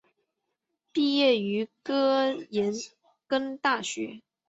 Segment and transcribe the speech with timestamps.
[0.91, 2.73] 毕业于哥廷
[3.27, 4.23] 根大学。